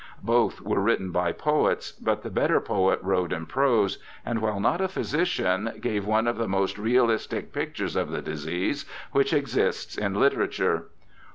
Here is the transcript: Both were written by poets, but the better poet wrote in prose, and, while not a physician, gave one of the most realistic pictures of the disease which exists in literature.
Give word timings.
Both 0.23 0.61
were 0.61 0.79
written 0.81 1.11
by 1.11 1.31
poets, 1.31 1.91
but 1.91 2.23
the 2.23 2.31
better 2.31 2.59
poet 2.59 2.97
wrote 3.03 3.31
in 3.31 3.45
prose, 3.45 3.99
and, 4.25 4.41
while 4.41 4.59
not 4.59 4.81
a 4.81 4.87
physician, 4.87 5.73
gave 5.79 6.07
one 6.07 6.25
of 6.27 6.37
the 6.39 6.47
most 6.47 6.79
realistic 6.79 7.53
pictures 7.53 7.95
of 7.95 8.09
the 8.09 8.23
disease 8.23 8.85
which 9.11 9.31
exists 9.31 9.99
in 9.99 10.15
literature. 10.19 10.87